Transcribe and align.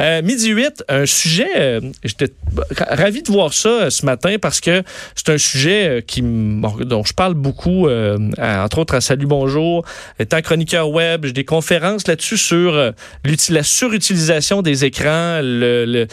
Euh, 0.00 0.22
midi 0.22 0.48
8, 0.48 0.84
un 0.88 1.04
sujet, 1.04 1.50
euh, 1.56 1.80
j'étais 2.02 2.32
ravi 2.78 3.22
de 3.22 3.30
voir 3.30 3.52
ça 3.52 3.68
euh, 3.68 3.90
ce 3.90 4.06
matin 4.06 4.36
parce 4.40 4.60
que 4.60 4.82
c'est 5.14 5.28
un 5.28 5.36
sujet 5.36 5.88
euh, 5.88 6.00
qui, 6.00 6.22
dont 6.22 7.04
je 7.04 7.12
parle 7.12 7.34
beaucoup, 7.34 7.86
entre 7.90 8.78
autres 8.78 8.94
à 8.94 9.02
Salut 9.02 9.26
Bonjour, 9.26 9.84
étant 10.18 10.40
chroniqueur 10.40 10.88
web, 10.88 11.26
j'ai 11.26 11.32
des 11.32 11.44
conférences 11.44 12.06
là-dessus 12.06 12.38
sur 12.38 12.72
la 12.74 13.62
surutilisation 13.62 14.62
des 14.62 14.86
écrans, 14.86 15.40
les 15.42 16.06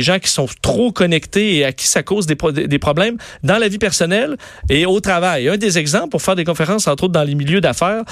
gens 0.00 0.18
qui 0.18 0.28
sont 0.28 0.46
trop 0.60 0.92
connectés 0.92 1.56
et 1.56 1.64
à 1.64 1.72
qui 1.72 1.86
ça 1.86 2.02
cause 2.02 2.26
des, 2.26 2.36
des 2.52 2.78
problèmes 2.78 3.16
dans 3.42 3.56
la 3.58 3.68
vie 3.68 3.78
personnelle 3.78 4.36
et 4.68 4.84
au 4.84 5.00
travail. 5.00 5.48
Un 5.48 5.56
des 5.56 5.78
exemples 5.78 6.10
pour 6.10 6.20
faire 6.22 6.36
des 6.36 6.44
conférences, 6.44 6.86
entre 6.86 7.04
autres 7.04 7.14
dans 7.14 7.24
les 7.24 7.34
milieux 7.34 7.60
d'affaires, 7.60 8.02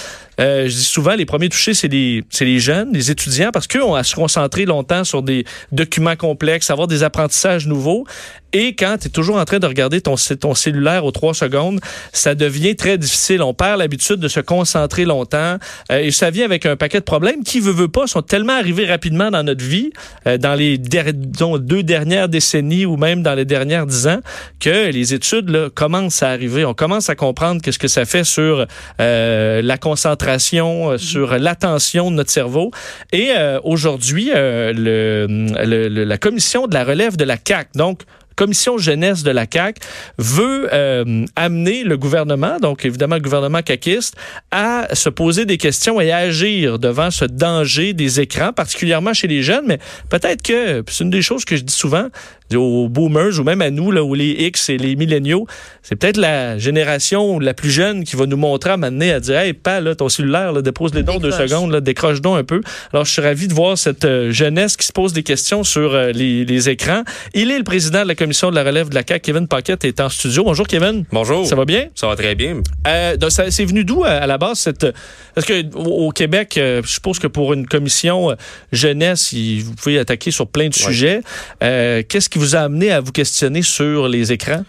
euh, 0.41 0.68
je 0.68 0.75
dis 0.75 0.84
souvent, 0.84 1.14
les 1.14 1.27
premiers 1.27 1.48
touchés, 1.48 1.75
c'est 1.75 1.88
les, 1.88 2.25
les 2.41 2.59
jeunes, 2.59 2.93
les 2.93 3.11
étudiants, 3.11 3.50
parce 3.52 3.66
qu'eux 3.66 3.84
ont 3.84 3.95
à 3.95 4.02
se 4.02 4.14
concentrer 4.14 4.64
longtemps 4.64 5.05
sur 5.05 5.23
des 5.23 5.45
documents 5.70 6.16
complexes, 6.16 6.70
avoir 6.70 6.88
des 6.88 7.02
apprentissages 7.02 7.66
nouveaux. 7.66 8.06
Et 8.52 8.74
quand 8.74 8.96
tu 9.00 9.06
es 9.06 9.10
toujours 9.10 9.36
en 9.36 9.45
train 9.45 9.59
de 9.59 9.66
regarder 9.66 10.00
ton, 10.00 10.16
ton 10.40 10.54
cellulaire 10.54 11.04
aux 11.04 11.12
trois 11.12 11.34
secondes, 11.34 11.80
ça 12.12 12.34
devient 12.34 12.74
très 12.77 12.98
difficile. 12.98 13.42
On 13.42 13.54
perd 13.54 13.78
l'habitude 13.78 14.16
de 14.16 14.28
se 14.28 14.41
concentrer 14.41 15.04
longtemps. 15.04 15.56
Euh, 15.92 15.98
et 15.98 16.10
ça 16.10 16.30
vient 16.30 16.45
avec 16.45 16.66
un 16.66 16.77
paquet 16.77 16.98
de 16.98 17.05
problèmes 17.05 17.44
qui, 17.44 17.60
veut, 17.60 17.72
veut 17.72 17.88
pas, 17.88 18.06
sont 18.06 18.22
tellement 18.22 18.55
arrivés 18.55 18.86
rapidement 18.86 19.30
dans 19.30 19.42
notre 19.42 19.64
vie, 19.64 19.91
euh, 20.27 20.36
dans 20.38 20.55
les 20.55 20.78
der- 20.78 21.12
deux 21.14 21.82
dernières 21.82 22.28
décennies 22.28 22.86
ou 22.86 22.96
même 22.96 23.22
dans 23.22 23.34
les 23.34 23.44
dernières 23.44 23.86
dix 23.86 24.06
ans, 24.08 24.20
que 24.58 24.91
les 24.91 25.14
études 25.14 25.48
là, 25.50 25.69
commencent 25.72 26.22
à 26.22 26.30
arriver. 26.30 26.64
On 26.64 26.74
commence 26.74 27.08
à 27.08 27.14
comprendre 27.14 27.62
qu'est-ce 27.62 27.78
que 27.78 27.88
ça 27.88 28.05
fait 28.05 28.24
sur 28.24 28.66
euh, 29.00 29.62
la 29.62 29.78
concentration, 29.78 30.91
euh, 30.92 30.98
sur 30.98 31.38
l'attention 31.38 32.10
de 32.10 32.16
notre 32.16 32.30
cerveau. 32.30 32.70
Et 33.12 33.30
euh, 33.36 33.60
aujourd'hui, 33.64 34.30
euh, 34.34 34.72
le, 34.72 35.27
le- 35.64 35.88
le- 35.88 36.05
la 36.05 36.19
commission 36.19 36.66
de 36.66 36.74
la 36.74 36.84
relève 36.84 37.16
de 37.16 37.24
la 37.24 37.36
CAC, 37.36 37.69
donc 37.74 38.02
commission 38.41 38.78
jeunesse 38.78 39.22
de 39.22 39.30
la 39.30 39.46
CAC 39.46 39.80
veut 40.16 40.70
euh, 40.72 41.27
amener 41.36 41.84
le 41.84 41.98
gouvernement, 41.98 42.58
donc 42.58 42.86
évidemment 42.86 43.16
le 43.16 43.20
gouvernement 43.20 43.60
caquiste, 43.60 44.16
à 44.50 44.88
se 44.94 45.10
poser 45.10 45.44
des 45.44 45.58
questions 45.58 46.00
et 46.00 46.10
à 46.10 46.16
agir 46.16 46.78
devant 46.78 47.10
ce 47.10 47.27
danger 47.27 47.92
des 47.92 48.19
écrans, 48.19 48.55
particulièrement 48.55 49.12
chez 49.12 49.28
les 49.28 49.42
jeunes, 49.42 49.66
mais 49.66 49.78
peut-être 50.08 50.41
que 50.41 50.82
c'est 50.88 51.05
une 51.05 51.10
des 51.10 51.20
choses 51.20 51.44
que 51.44 51.55
je 51.55 51.64
dis 51.64 51.74
souvent 51.74 52.08
aux 52.56 52.88
boomers 52.88 53.38
ou 53.38 53.44
même 53.44 53.62
à 53.62 53.70
nous, 53.70 53.91
là, 53.91 54.02
ou 54.02 54.14
les 54.14 54.30
X 54.30 54.70
et 54.70 54.77
les 54.77 54.97
milléniaux, 54.97 55.47
c'est 55.82 55.97
peut-être 55.97 56.16
la 56.16 56.58
génération 56.58 57.38
la 57.38 57.54
plus 57.54 57.70
jeune 57.70 58.04
qui 58.04 58.16
va 58.16 58.27
nous 58.27 58.36
montrer 58.36 58.70
à 58.70 58.77
m'amener 58.77 59.12
à 59.12 59.20
dire 59.20 59.38
Hey, 59.38 59.52
pas 59.52 59.80
là, 59.80 59.94
ton 59.94 60.08
cellulaire, 60.08 60.52
là, 60.52 60.62
dépose 60.62 60.94
les 60.94 61.02
dons 61.02 61.19
deux 61.19 61.30
secondes, 61.30 61.70
là, 61.70 61.80
décroche 61.80 62.20
donc 62.20 62.38
un 62.38 62.44
peu. 62.44 62.60
Alors, 62.92 63.04
je 63.04 63.12
suis 63.12 63.22
ravi 63.22 63.48
de 63.48 63.54
voir 63.54 63.78
cette 63.78 64.04
euh, 64.04 64.30
jeunesse 64.30 64.77
qui 64.77 64.86
se 64.86 64.92
pose 64.92 65.12
des 65.12 65.22
questions 65.22 65.64
sur 65.64 65.94
euh, 65.94 66.10
les, 66.12 66.44
les 66.44 66.69
écrans. 66.69 67.02
Il 67.34 67.50
est 67.50 67.58
le 67.58 67.64
président 67.64 68.02
de 68.02 68.08
la 68.08 68.14
commission 68.14 68.30
de 68.31 68.55
la 68.55 68.64
relève 68.64 68.89
de 68.89 68.95
la 68.95 69.03
CAQ, 69.06 69.20
Kevin 69.20 69.48
Paquette, 69.48 69.84
est 69.84 70.00
en 70.00 70.09
studio. 70.09 70.45
Bonjour, 70.45 70.67
Kevin. 70.67 71.05
Bonjour. 71.12 71.47
Ça 71.47 71.56
va 71.56 71.64
bien? 71.64 71.89
Ça 71.95 72.06
va 72.06 72.17
très 72.17 72.34
bien. 72.34 72.62
Euh, 72.87 73.17
c'est 73.28 73.64
venu 73.64 73.84
d'où 73.84 74.05
à, 74.05 74.27
la 74.27 74.39
base 74.39 74.61
cette 74.61 74.87
parce 75.34 75.47
que 75.47 75.64
au, 75.75 76.11
Québec, 76.11 76.56
euh, 76.56 76.83
je 76.84 76.89
suppose 76.89 77.19
que 77.19 77.27
pour 77.27 77.53
une 77.53 77.67
commission 77.67 78.31
euh, 78.31 78.34
jeunesse, 78.72 79.34
vous 79.34 79.75
pouvez 79.75 79.98
attaquer 79.98 80.31
sur 80.31 80.47
plein 80.47 80.69
de 80.69 80.75
sujets. 80.75 81.20
Euh, 81.62 82.03
Qu'est-ce 82.09 82.28
qui 82.28 82.39
vous 82.39 82.56
a 82.56 82.61
amené 82.61 82.91
à 82.91 83.00
vous 83.00 83.12
questionner 83.12 83.62
sur 83.62 84.09
les 84.09 84.33
écrans? 84.33 84.65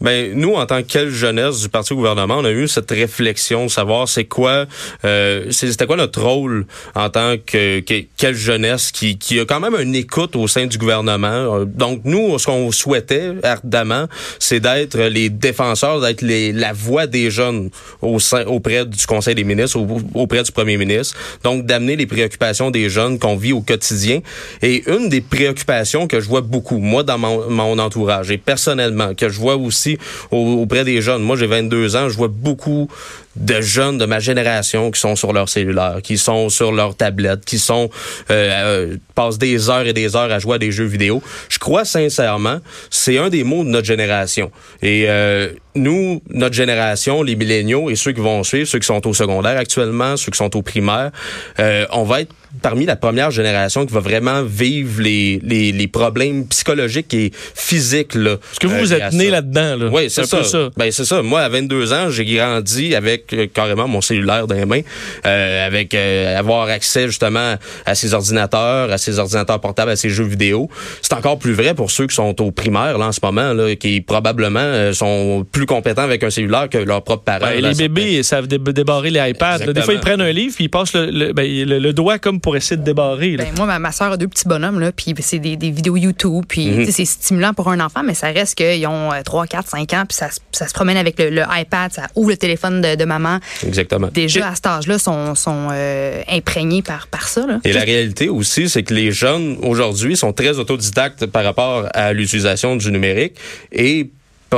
Ben, 0.00 0.32
nous, 0.34 0.54
en 0.54 0.66
tant 0.66 0.82
que 0.82 0.88
quelle 0.88 1.10
jeunesse 1.10 1.60
du 1.60 1.68
parti 1.68 1.92
au 1.92 1.96
gouvernement, 1.96 2.38
on 2.38 2.44
a 2.44 2.50
eu 2.50 2.68
cette 2.68 2.90
réflexion, 2.90 3.68
savoir 3.68 4.08
c'est 4.08 4.24
quoi, 4.24 4.66
euh, 5.04 5.46
c'était 5.50 5.86
quoi 5.86 5.96
notre 5.96 6.20
rôle 6.20 6.66
en 6.94 7.08
tant 7.08 7.36
que, 7.38 7.80
que- 7.80 8.04
quelle 8.16 8.34
jeunesse 8.34 8.90
qui, 8.92 9.16
qui 9.16 9.38
a 9.40 9.44
quand 9.46 9.60
même 9.60 9.76
une 9.80 9.94
écoute 9.94 10.36
au 10.36 10.46
sein 10.48 10.66
du 10.66 10.76
gouvernement. 10.78 11.26
Euh, 11.60 11.64
Donc, 11.64 12.00
nous, 12.04 12.38
ce 12.38 12.46
qu'on 12.46 12.70
souhaitait 12.72 13.30
ardemment, 13.44 14.06
c'est 14.38 14.60
d'être 14.60 14.98
les 14.98 15.30
défenseurs, 15.30 16.00
d'être 16.00 16.22
la 16.22 16.72
voix 16.72 17.06
des 17.06 17.30
jeunes 17.30 17.70
au 18.02 18.18
sein, 18.18 18.44
auprès 18.46 18.84
du 18.84 19.06
Conseil 19.06 19.34
des 19.36 19.44
ministres, 19.44 19.78
au- 19.78 20.00
auprès 20.14 20.42
du 20.42 20.52
Premier 20.52 20.76
ministre. 20.76 21.16
Donc, 21.44 21.66
d'amener 21.66 21.96
les 21.96 22.06
préoccupations 22.06 22.70
des 22.70 22.90
jeunes 22.90 23.18
qu'on 23.18 23.36
vit 23.36 23.52
au 23.52 23.60
quotidien. 23.62 24.20
Et 24.60 24.82
une 24.90 25.08
des 25.08 25.20
préoccupations 25.20 26.08
que 26.08 26.20
je 26.20 26.28
vois 26.28 26.40
beaucoup, 26.42 26.78
moi, 26.78 27.04
dans 27.04 27.16
mon, 27.18 27.48
mon 27.48 27.78
entourage, 27.78 28.30
et 28.32 28.38
personnellement, 28.38 29.14
que 29.14 29.28
je 29.28 29.38
vois 29.38 29.56
aussi 29.56 29.83
au- 30.30 30.62
auprès 30.62 30.84
des 30.84 31.00
jeunes. 31.02 31.22
Moi, 31.22 31.36
j'ai 31.36 31.46
22 31.46 31.96
ans, 31.96 32.08
je 32.08 32.16
vois 32.16 32.28
beaucoup 32.28 32.88
de 33.36 33.60
jeunes 33.60 33.98
de 33.98 34.04
ma 34.06 34.20
génération 34.20 34.90
qui 34.92 35.00
sont 35.00 35.16
sur 35.16 35.32
leur 35.32 35.48
cellulaire, 35.48 35.98
qui 36.02 36.18
sont 36.18 36.48
sur 36.50 36.70
leur 36.70 36.96
tablette, 36.96 37.44
qui 37.44 37.58
sont 37.58 37.90
euh, 38.30 38.50
euh, 38.92 38.96
passent 39.14 39.38
des 39.38 39.68
heures 39.70 39.86
et 39.86 39.92
des 39.92 40.14
heures 40.14 40.30
à 40.30 40.38
jouer 40.38 40.54
à 40.54 40.58
des 40.58 40.70
jeux 40.70 40.84
vidéo. 40.84 41.20
Je 41.48 41.58
crois 41.58 41.84
sincèrement, 41.84 42.58
c'est 42.90 43.18
un 43.18 43.28
des 43.30 43.42
mots 43.42 43.64
de 43.64 43.70
notre 43.70 43.86
génération. 43.86 44.50
Et 44.82 45.06
euh, 45.08 45.48
nous, 45.74 46.22
notre 46.30 46.54
génération, 46.54 47.22
les 47.24 47.34
milléniaux 47.34 47.90
et 47.90 47.96
ceux 47.96 48.12
qui 48.12 48.20
vont 48.20 48.44
suivre, 48.44 48.68
ceux 48.68 48.78
qui 48.78 48.86
sont 48.86 49.04
au 49.06 49.14
secondaire 49.14 49.58
actuellement, 49.58 50.16
ceux 50.16 50.30
qui 50.30 50.38
sont 50.38 50.56
au 50.56 50.62
primaire, 50.62 51.10
euh, 51.58 51.86
on 51.92 52.04
va 52.04 52.20
être 52.20 52.32
parmi 52.62 52.86
la 52.86 52.96
première 52.96 53.30
génération 53.30 53.86
qui 53.86 53.92
va 53.92 54.00
vraiment 54.00 54.42
vivre 54.42 55.02
les, 55.02 55.40
les, 55.42 55.72
les 55.72 55.86
problèmes 55.88 56.46
psychologiques 56.46 57.12
et 57.14 57.30
physiques. 57.54 58.14
Là, 58.14 58.32
Est-ce 58.32 58.60
que 58.60 58.66
vous 58.66 58.74
euh, 58.74 58.78
vous 58.80 58.94
liés 58.94 59.00
êtes 59.00 59.12
né 59.12 59.30
là-dedans 59.30 59.76
là 59.76 59.86
Oui, 59.92 60.10
c'est 60.10 60.24
ça. 60.26 60.68
Ben 60.76 60.90
c'est 60.90 61.04
ça. 61.04 61.22
Moi, 61.22 61.40
à 61.40 61.48
22 61.48 61.92
ans, 61.92 62.10
j'ai 62.10 62.24
grandi 62.24 62.94
avec 62.94 63.32
euh, 63.32 63.46
carrément 63.52 63.88
mon 63.88 64.00
cellulaire 64.00 64.46
dans 64.46 64.54
les 64.54 64.64
mains, 64.66 64.80
euh, 65.26 65.66
avec 65.66 65.94
euh, 65.94 66.38
avoir 66.38 66.68
accès 66.68 67.06
justement 67.06 67.56
à 67.86 67.94
ses 67.94 68.14
ordinateurs, 68.14 68.90
à 68.90 68.98
ses 68.98 69.18
ordinateurs 69.18 69.60
portables, 69.60 69.90
à 69.90 69.96
ses 69.96 70.10
jeux 70.10 70.24
vidéo. 70.24 70.68
C'est 71.02 71.12
encore 71.14 71.38
plus 71.38 71.52
vrai 71.52 71.74
pour 71.74 71.90
ceux 71.90 72.06
qui 72.06 72.14
sont 72.14 72.40
au 72.42 72.50
primaire 72.50 72.98
là 72.98 73.06
en 73.06 73.12
ce 73.12 73.20
moment, 73.22 73.52
là, 73.52 73.74
qui 73.76 74.00
probablement 74.00 74.60
euh, 74.60 74.92
sont 74.92 75.46
plus 75.50 75.66
compétents 75.66 76.02
avec 76.02 76.22
un 76.24 76.30
cellulaire 76.30 76.68
que 76.68 76.78
leurs 76.78 77.02
propres 77.02 77.24
parents. 77.24 77.46
Ben, 77.46 77.60
là, 77.60 77.70
les 77.70 77.74
bébés 77.88 78.22
savent 78.22 78.46
dé- 78.46 78.58
débarrer 78.58 79.10
les 79.10 79.30
iPads. 79.30 79.58
Des 79.72 79.80
fois, 79.82 79.94
ils 79.94 80.00
prennent 80.00 80.20
un 80.20 80.32
livre 80.32 80.54
puis 80.54 80.64
ils 80.64 80.68
passent 80.68 80.94
le, 80.94 81.06
le, 81.10 81.32
ben, 81.32 81.46
le- 81.46 81.78
le 81.78 81.92
doigt 81.92 82.18
comme 82.18 82.40
pour 82.44 82.56
essayer 82.56 82.76
de 82.76 82.82
débarrer. 82.84 83.38
là. 83.38 83.44
Ben, 83.44 83.54
moi, 83.66 83.78
ma, 83.78 83.90
soeur 83.90 84.12
a 84.12 84.16
deux 84.18 84.28
petits 84.28 84.46
bonhommes, 84.46 84.78
là, 84.78 84.92
puis 84.92 85.14
c'est 85.20 85.38
des, 85.38 85.56
des 85.56 85.70
vidéos 85.70 85.96
YouTube, 85.96 86.44
puis 86.46 86.70
Mhm. 86.70 86.90
c'est 86.90 87.06
stimulant 87.06 87.54
pour 87.54 87.70
un 87.70 87.80
enfant, 87.80 88.02
mais 88.04 88.12
ça 88.12 88.26
reste 88.28 88.54
qu'ils 88.56 88.86
ont 88.86 89.10
euh, 89.12 89.22
3, 89.24 89.46
4, 89.46 89.66
5 89.70 89.92
ans, 89.94 90.04
puis 90.06 90.14
ça, 90.16 90.30
se- 90.30 90.40
ça 90.52 90.68
se 90.68 90.74
promène 90.74 90.98
avec 90.98 91.18
le, 91.18 91.30
le 91.30 91.42
iPad, 91.50 91.90
ça 91.92 92.02
ouvre 92.14 92.28
le 92.30 92.36
téléphone 92.36 92.82
de, 92.82 92.96
de 92.96 93.04
maman. 93.06 93.38
Exactement. 93.66 94.08
Déjà, 94.12 94.48
à 94.50 94.54
cet 94.54 94.66
âge-là, 94.66 94.98
sont, 94.98 95.34
sont 95.34 95.68
euh, 95.72 96.20
imprégnés 96.30 96.82
par, 96.82 97.06
par 97.06 97.28
ça. 97.28 97.46
Là. 97.46 97.60
Et 97.64 97.72
la 97.72 97.80
réalité 97.80 98.28
aussi, 98.28 98.68
c'est 98.68 98.82
que 98.82 98.92
les 98.92 99.10
jeunes 99.10 99.56
aujourd'hui 99.62 100.14
sont 100.14 100.34
très 100.34 100.58
autodidactes 100.58 101.24
par 101.24 101.44
rapport 101.44 101.86
à 101.94 102.12
l'utilisation 102.12 102.76
du 102.76 102.92
numérique 102.92 103.36
et 103.72 104.10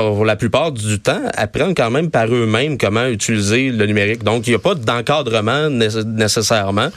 pour 0.05 0.25
la 0.25 0.37
plupart 0.37 0.73
du 0.73 1.01
temps, 1.01 1.23
apprennent 1.35 1.75
quand 1.75 1.91
même 1.91 2.11
par 2.11 2.27
eux-mêmes 2.27 2.77
comment 2.77 3.07
utiliser 3.07 3.71
le 3.71 3.87
numérique. 3.87 4.23
Donc, 4.25 4.47
il 4.47 4.51
n'y 4.51 4.57
a 4.57 4.59
pas 4.59 4.75
d'encadrement 4.75 5.71
nécess- 5.71 6.05
nécessairement. 6.05 6.89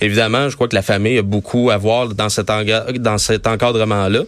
Évidemment, 0.00 0.48
je 0.48 0.54
crois 0.54 0.68
que 0.68 0.74
la 0.76 0.82
famille 0.82 1.18
a 1.18 1.22
beaucoup 1.22 1.70
à 1.70 1.76
voir 1.76 2.08
dans 2.14 2.28
cet, 2.28 2.50
enga- 2.50 2.96
dans 2.98 3.18
cet 3.18 3.46
encadrement-là. 3.46 4.20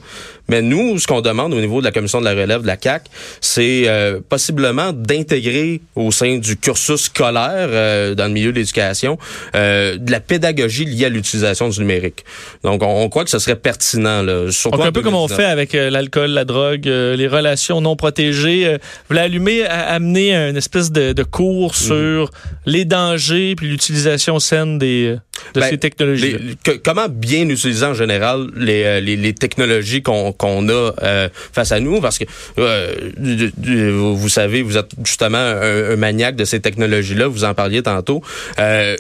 Mais 0.49 0.63
nous, 0.63 0.99
ce 0.99 1.07
qu'on 1.07 1.21
demande 1.21 1.53
au 1.55 1.61
niveau 1.61 1.81
de 1.81 1.85
la 1.85 1.93
commission 1.93 2.21
de 2.21 2.25
la 2.25 2.33
relève 2.35 2.63
de 2.63 2.67
la 2.67 2.77
CAC, 2.77 3.05
c'est 3.41 3.85
euh, 3.87 4.21
possiblement 4.29 4.93
d'intégrer 4.93 5.81
au 5.95 6.11
sein 6.11 6.39
du 6.39 6.57
cursus 6.57 7.03
scolaire 7.03 7.69
euh, 7.71 8.15
dans 8.15 8.27
le 8.27 8.33
milieu 8.33 8.53
de 8.53 8.59
l'éducation 8.59 9.19
euh, 9.55 9.97
de 9.99 10.11
la 10.13 10.21
pédagogie 10.21 10.85
liée 10.85 11.07
à 11.07 11.09
l'utilisation 11.09 11.69
du 11.69 11.81
numérique. 11.81 12.25
Donc, 12.63 12.83
on, 12.83 13.03
on 13.03 13.09
croit 13.09 13.25
que 13.25 13.31
ce 13.31 13.39
serait 13.39 13.57
pertinent. 13.57 14.23
Là, 14.23 14.51
surtout 14.51 14.79
Donc, 14.79 14.87
un 14.87 14.93
peu 14.93 15.03
comme 15.03 15.15
on 15.15 15.27
2019. 15.27 15.37
fait 15.47 15.51
avec 15.51 15.75
euh, 15.75 15.91
l'alcool, 15.91 16.31
la 16.31 16.45
drogue, 16.45 16.87
euh, 16.89 17.17
les 17.17 17.29
relations 17.29 17.81
non 17.81 17.97
protégées. 17.97 18.67
Euh, 18.67 18.73
vous 18.79 19.05
voulez 19.11 19.21
allumer, 19.21 19.65
à- 19.65 19.89
amener 19.95 20.35
une 20.35 20.57
espèce 20.57 20.93
de, 20.93 21.13
de 21.13 21.23
cours 21.23 21.73
Mhm. 21.73 21.87
sur 21.87 22.31
les 22.67 22.85
dangers 22.85 23.55
puis 23.57 23.69
l'utilisation 23.69 24.39
saine 24.39 24.79
des, 24.79 25.17
de 25.55 25.61
Ben, 25.61 25.69
ces 25.71 25.79
technologies. 25.79 26.33
Les- 26.39 26.55
que- 26.63 26.79
comment 26.83 27.09
bien 27.09 27.49
utiliser 27.49 27.85
en 27.87 27.95
général 27.95 28.49
les, 28.57 28.83
euh, 28.85 29.01
les, 29.01 29.17
les 29.17 29.33
technologies 29.35 30.03
qu'on 30.03 30.33
qu'on 30.33 30.69
a 30.69 30.93
euh, 31.03 31.29
face 31.53 31.73
à 31.73 31.81
nous? 31.81 32.01
Parce 32.01 32.19
que 32.19 32.25
euh, 32.59 32.95
du- 33.17 33.53
du- 33.57 33.91
vous 33.91 34.29
savez 34.29 34.63
vous 34.63 34.77
êtes 34.77 34.91
justement 35.05 35.39
un, 35.39 35.93
un 35.93 35.97
maniaque 35.97 36.37
de 36.37 36.45
ces 36.45 36.61
technologies 36.61 37.15
là 37.15 37.27
vous 37.29 37.45
en 37.45 37.55
parliez 37.55 37.83
tantôt 37.83 38.23
euh, 38.59 38.97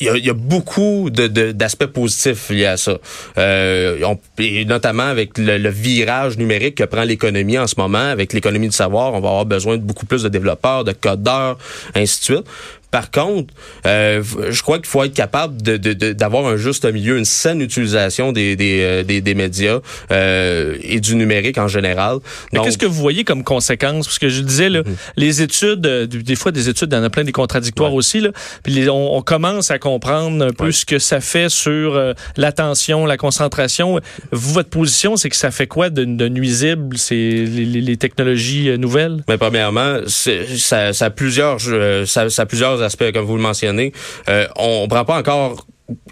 il 0.00 0.06
y, 0.06 0.10
a, 0.10 0.16
il 0.16 0.26
y 0.26 0.30
a 0.30 0.34
beaucoup 0.34 1.10
de- 1.10 1.28
de- 1.28 1.52
d'aspects 1.52 1.86
positifs 1.86 2.50
liés 2.50 2.66
à 2.66 2.76
ça. 2.76 2.98
Euh, 3.38 3.98
on- 4.04 4.18
et 4.42 4.64
notamment 4.64 5.04
avec 5.04 5.38
le, 5.38 5.58
le 5.58 5.68
virage 5.68 6.38
numérique 6.38 6.74
que 6.76 6.84
prend 6.84 7.04
l'économie 7.04 7.56
en 7.56 7.68
ce 7.68 7.74
moment, 7.78 7.98
avec 8.10 8.32
l'économie 8.32 8.66
du 8.68 8.74
savoir, 8.74 9.14
on 9.14 9.20
va 9.20 9.28
avoir 9.28 9.46
besoin 9.46 9.76
de 9.76 9.82
beaucoup 9.82 10.06
plus 10.06 10.24
de 10.24 10.28
développeurs, 10.28 10.82
de 10.82 10.90
codeurs, 10.92 11.56
ainsi 11.94 12.18
de 12.18 12.24
suite. 12.24 12.44
Par 12.92 13.10
contre, 13.10 13.52
euh, 13.86 14.22
je 14.50 14.62
crois 14.62 14.76
qu'il 14.76 14.86
faut 14.86 15.02
être 15.02 15.14
capable 15.14 15.60
d'avoir 15.62 16.46
un 16.46 16.56
juste 16.56 16.84
milieu, 16.84 17.16
une 17.16 17.24
saine 17.24 17.62
utilisation 17.62 18.32
des, 18.32 18.54
des, 18.54 19.02
des, 19.02 19.22
des 19.22 19.34
médias 19.34 19.80
et 20.10 21.00
du 21.00 21.16
numérique 21.16 21.56
en 21.56 21.68
général. 21.68 22.18
Qu'est-ce 22.52 22.78
que 22.78 22.86
vous 22.86 23.00
voyez 23.00 23.24
comme 23.24 23.44
conséquence? 23.44 24.06
Parce 24.06 24.18
que 24.18 24.28
je 24.28 24.42
disais, 24.42 24.68
là, 24.68 24.82
mhm. 24.84 24.94
les 25.16 25.40
études, 25.40 25.80
des 25.80 26.36
fois 26.36 26.52
des 26.52 26.68
études, 26.68 26.90
il 26.92 26.96
y 26.96 26.98
en 26.98 27.02
a 27.02 27.10
plein 27.10 27.24
des 27.24 27.32
contradictoires 27.32 27.94
aussi. 27.94 28.20
Là, 28.20 28.30
puis 28.62 28.88
on, 28.90 29.16
on, 29.16 29.22
commence 29.22 29.70
à 29.70 29.78
comprendre 29.78 30.44
un 30.44 30.52
peu 30.52 30.70
ce 30.70 30.84
que 30.84 30.98
ça 30.98 31.20
fait 31.20 31.48
sur 31.48 31.98
l'attention, 32.36 33.06
la 33.06 33.16
concentration. 33.16 34.00
Vous, 34.32 34.52
votre 34.52 34.68
position, 34.68 35.16
c'est 35.16 35.30
que 35.30 35.36
ça 35.36 35.50
fait 35.50 35.66
quoi 35.66 35.88
de, 35.88 36.04
de 36.04 36.28
nuisible, 36.28 36.98
c'est 36.98 37.14
les, 37.14 37.64
les, 37.64 37.96
technologies 37.96 38.76
nouvelles? 38.78 39.22
Mais 39.28 39.38
premièrement, 39.38 40.00
ça, 40.06 40.92
ça, 40.92 41.06
a 41.06 41.10
plusieurs, 41.10 41.58
ça, 42.06 42.28
ça 42.28 42.42
a 42.42 42.46
plusieurs 42.46 42.81
aspects, 42.82 43.12
comme 43.12 43.24
vous 43.24 43.36
le 43.36 43.42
mentionnez. 43.42 43.92
Euh, 44.28 44.46
on 44.56 44.86
prend 44.88 45.04
pas 45.04 45.18
encore 45.18 45.66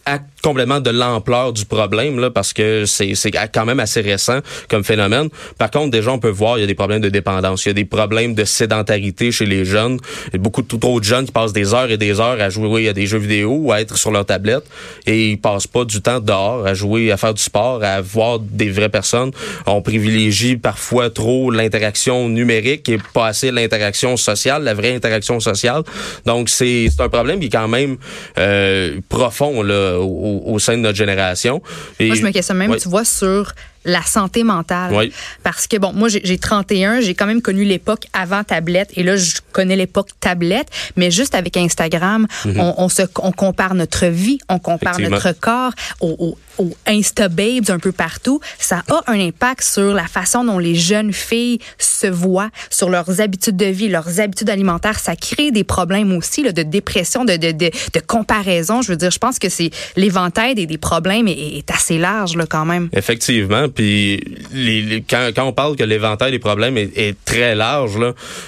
acte 0.05 0.27
complètement 0.43 0.81
de 0.81 0.91
l'ampleur 0.91 1.53
du 1.53 1.65
problème 1.65 2.19
là 2.19 2.31
parce 2.31 2.53
que 2.53 2.85
c'est 2.87 3.15
quand 3.53 3.67
même 3.67 3.81
assez 3.81 4.01
récent 4.01 4.41
comme 4.69 4.85
phénomène. 4.85 5.29
Par 5.59 5.71
contre, 5.71 5.91
déjà 5.91 6.13
on 6.13 6.19
peut 6.19 6.31
voir 6.31 6.59
il 6.59 6.63
y 6.63 6.65
a 6.65 6.67
des 6.67 6.75
problèmes 6.75 7.03
de 7.03 7.09
dépendance, 7.09 7.65
il 7.67 7.69
y 7.69 7.71
a 7.71 7.75
des 7.75 7.85
problèmes 7.85 8.35
de 8.35 8.45
sédentarité 8.45 9.33
chez 9.33 9.47
les 9.47 9.65
jeunes, 9.65 9.99
il 10.29 10.33
y 10.35 10.37
a 10.37 10.39
beaucoup 10.39 10.63
trop 10.63 10.99
de 10.99 11.05
jeunes 11.05 11.27
qui 11.27 11.33
passent 11.33 11.53
des 11.53 11.75
heures 11.75 11.91
et 11.91 11.99
des 11.99 12.21
heures 12.21 12.41
à 12.41 12.49
jouer 12.49 12.89
à 12.89 12.93
des 12.93 13.07
jeux 13.07 13.19
vidéo 13.19 13.59
ou 13.61 13.73
à 13.73 13.81
être 13.81 13.97
sur 13.97 14.11
leur 14.11 14.25
tablette 14.25 14.65
et 15.07 15.31
ils 15.31 15.41
passent 15.41 15.67
pas 15.67 15.85
du 15.85 16.01
temps 16.01 16.21
dehors 16.21 16.67
à 16.67 16.75
jouer 16.75 17.13
à 17.13 17.17
faire 17.17 17.35
du 17.35 17.43
sport, 17.43 17.83
à 17.83 18.01
voir 18.01 18.39
des 18.39 18.71
vraies 18.71 18.89
personnes. 18.89 19.33
On 19.67 19.83
privilégie 19.83 20.57
parfois 20.57 21.11
trop 21.11 21.51
l'interaction 21.51 22.29
numérique 22.29 22.89
et 22.89 22.99
pas 23.13 23.29
assez 23.29 23.51
l'interaction 23.51 24.17
sociale, 24.17 24.65
la 24.65 24.75
vraie 24.75 24.95
interaction 24.95 25.41
sociale. 25.41 25.83
Donc 26.27 26.49
c'est 26.49 26.89
un 26.99 27.09
problème 27.09 27.41
qui 27.41 27.47
est 27.47 27.51
quand 27.51 27.69
même 27.69 27.97
euh, 28.39 29.01
profond 29.09 29.63
là 29.63 29.70
au, 29.71 30.43
au, 30.47 30.59
sein 30.59 30.77
de 30.77 30.83
notre 30.83 30.99
génération. 30.99 31.63
Et, 31.99 32.07
Moi, 32.07 32.17
je 32.17 32.23
me 32.23 32.31
questionne 32.31 32.59
même, 32.59 32.77
tu 32.77 32.89
vois, 32.89 33.05
sur 33.05 33.53
la 33.85 34.03
santé 34.03 34.45
mentale. 34.45 34.93
Oui. 34.95 35.13
Parce 35.43 35.67
que, 35.67 35.77
bon, 35.77 35.93
moi, 35.93 36.09
j'ai 36.09 36.39
31, 36.39 37.01
j'ai 37.01 37.15
quand 37.15 37.27
même 37.27 37.43
connu 37.43 37.65
l'époque 37.65 38.07
avant 38.13 38.45
tablette 38.45 38.91
et 38.97 39.03
là, 39.03 39.17
je 39.17 39.37
connais 39.53 39.77
l'époque 39.77 40.11
tablette, 40.21 40.69
mais 40.97 41.11
juste 41.11 41.35
avec 41.35 41.57
Instagram, 41.57 42.27
mhm. 42.45 42.61
on, 42.61 42.75
on, 42.79 42.89
se, 42.89 43.03
on 43.23 43.33
compare 43.33 43.75
notre 43.75 44.07
vie, 44.07 44.39
on 44.49 44.59
compare 44.59 44.99
notre 45.01 45.33
corps 45.33 45.73
aux, 46.01 46.37
aux, 46.59 46.77
Insta-babes 46.87 47.71
un 47.71 47.79
peu 47.79 47.93
partout. 47.93 48.41
Ça 48.59 48.83
a 48.89 49.01
un 49.07 49.19
impact 49.19 49.63
sur 49.63 49.95
la 49.95 50.07
façon 50.07 50.45
dont 50.45 50.59
les 50.59 50.75
jeunes 50.75 51.13
filles 51.13 51.59
se 51.79 52.07
voient, 52.07 52.51
sur 52.69 52.91
leurs 52.91 53.21
habitudes 53.23 53.57
de 53.57 53.65
vie, 53.65 53.89
leurs 53.89 54.21
habitudes 54.21 54.51
alimentaires. 54.51 54.99
Ça 54.99 55.17
crée 55.17 55.53
des 55.53 55.65
problèmes 55.65 56.13
aussi 56.13 56.43
là, 56.43 56.53
de 56.53 56.63
dépression, 56.63 57.25
de, 57.25 57.37
de, 57.37 57.53
de, 57.53 57.71
de, 57.95 58.01
comparaison. 58.07 58.83
Je 58.83 58.89
veux 58.89 58.97
dire, 58.97 59.11
je 59.11 59.19
pense 59.19 59.39
que 59.39 59.49
c'est 59.49 59.71
l'éventail 59.97 60.55
des, 60.55 60.67
des 60.67 60.77
problèmes 60.77 61.29
est, 61.29 61.59
est 61.59 61.71
assez 61.71 61.97
large 61.97 62.37
là, 62.37 62.45
quand 62.47 62.67
même. 62.67 62.91
Effectivement. 62.93 63.69
Puis 63.75 65.05
quand, 65.09 65.33
on 65.39 65.53
parle 65.53 65.77
que 65.77 65.85
l'éventail 65.85 66.31
des 66.31 66.39
problèmes 66.39 66.77
est, 66.77 67.17
très 67.25 67.55
large, 67.55 67.99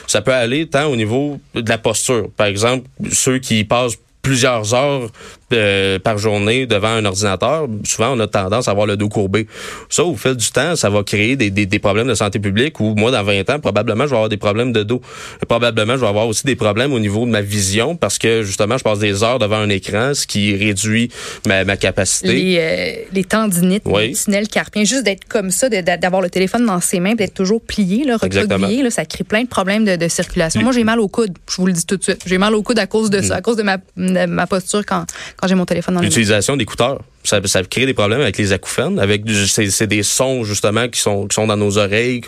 ça 0.07 0.23
peut 0.23 0.33
aller 0.33 0.67
tant 0.67 0.87
au 0.87 0.97
niveau 0.97 1.41
de 1.55 1.69
la 1.69 1.79
posture. 1.79 2.29
Par 2.37 2.47
exemple, 2.47 2.89
ceux 3.11 3.39
qui 3.39 3.65
passent 3.65 3.99
plusieurs 4.23 4.75
heures 4.75 5.11
euh, 5.53 5.99
par 5.99 6.19
journée 6.19 6.67
devant 6.67 6.89
un 6.89 7.05
ordinateur, 7.05 7.69
souvent 7.85 8.13
on 8.17 8.21
a 8.21 8.27
tendance 8.27 8.69
à 8.69 8.71
avoir 8.71 8.87
le 8.87 8.97
dos 8.97 9.09
courbé. 9.09 9.47
Ça, 9.89 10.05
au 10.05 10.17
fil 10.17 10.35
du 10.35 10.51
temps, 10.51 10.77
ça 10.77 10.91
va 10.91 11.03
créer 11.03 11.37
des, 11.37 11.51
des, 11.51 11.67
des, 11.67 11.79
problèmes 11.79 12.09
de 12.09 12.15
santé 12.15 12.39
publique 12.39 12.81
ou 12.81 12.95
moi, 12.95 13.11
dans 13.11 13.23
20 13.23 13.51
ans, 13.51 13.59
probablement, 13.61 14.05
je 14.05 14.11
vais 14.11 14.17
avoir 14.17 14.29
des 14.29 14.37
problèmes 14.37 14.73
de 14.73 14.83
dos. 14.83 15.01
Probablement, 15.49 15.95
je 15.95 16.01
vais 16.01 16.07
avoir 16.07 16.27
aussi 16.27 16.47
des 16.47 16.57
problèmes 16.57 16.93
au 16.93 17.01
niveau 17.01 17.25
de 17.27 17.31
ma 17.31 17.43
vision 17.43 17.97
parce 17.97 18.19
que, 18.19 18.43
justement, 18.43 18.79
je 18.79 18.85
passe 18.85 18.99
des 18.99 19.23
heures 19.23 19.39
devant 19.39 19.57
un 19.57 19.69
écran, 19.69 20.15
ce 20.15 20.27
qui 20.27 20.55
réduit 20.57 21.11
ma, 21.47 21.65
ma 21.65 21.77
capacité. 21.77 22.33
Les, 22.33 22.57
euh, 22.59 23.05
les 23.13 23.25
tendinites, 23.25 23.83
oui. 23.87 24.09
les 24.09 24.15
tunnels 24.15 24.49
carpiens, 24.49 24.85
juste 24.85 25.05
d'être 25.05 25.27
comme 25.29 25.51
ça, 25.51 25.69
d'avoir 25.69 26.23
le 26.23 26.31
téléphone 26.31 26.67
dans 26.67 26.81
ses 26.81 27.01
mains, 27.01 27.15
d'être 27.15 27.35
toujours 27.35 27.61
plié, 27.61 28.05
là, 28.05 28.17
recroquevillé, 28.17 28.83
là, 28.83 28.91
ça 28.91 29.05
crée 29.05 29.25
plein 29.25 29.43
de 29.43 29.49
problèmes 29.49 29.85
de, 29.85 29.97
de 29.97 30.09
circulation. 30.09 30.63
Moi, 30.63 30.73
j'ai 30.73 30.85
mal 30.85 31.01
au 31.01 31.09
coude, 31.09 31.33
je 31.51 31.57
vous 31.57 31.67
le 31.67 31.73
dis 31.73 31.87
tout 31.87 31.97
de 31.97 32.03
suite. 32.03 32.23
J'ai 32.27 32.39
mal 32.39 32.55
au 32.55 32.63
coude 32.63 32.79
à 32.79 32.87
cause 32.87 33.11
de 33.11 33.21
ça, 33.23 33.37
à 33.37 33.41
cause 33.41 33.57
de 33.57 33.63
ma, 33.63 33.79
de 33.97 34.27
ma 34.27 34.47
posture 34.47 34.85
quand, 34.87 35.05
quand 35.43 35.49
j'ai 35.49 35.57
mon 35.57 35.67
téléphone 35.67 35.97
dans 35.97 36.01
L'utilisation 36.01 36.57
d'écouteurs. 36.57 37.01
Ça, 37.25 37.41
ça 37.47 37.65
crée 37.65 37.85
des 37.85 37.95
problèmes 37.95 38.21
avec 38.21 38.39
les 38.39 38.53
acouphènes, 38.53 39.01
avec 39.01 39.25
c'est 39.29 39.87
des 39.89 40.05
sons 40.05 40.45
justement 40.45 40.89
qui 40.89 41.01
sont 41.01 41.27
qui 41.27 41.35
sont 41.35 41.49
dans 41.49 41.57
nos 41.57 41.79
oreilles. 41.79 42.21